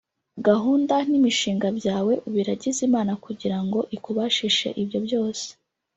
gahunda 0.47 0.95
n'imishinga 1.09 1.67
byawe 1.77 2.13
ubiragize 2.27 2.79
Imana 2.89 3.11
kugirango 3.25 3.79
ikubashishe 3.95 4.67
ibyo 4.81 4.99
byose 5.05 5.47